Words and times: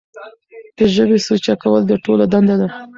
د 0.77 0.79
ژبې 0.95 1.17
سوچه 1.27 1.53
کول 1.61 1.81
د 1.87 1.93
ټولو 2.03 2.23
دنده 2.33 2.55
ده. 2.61 2.67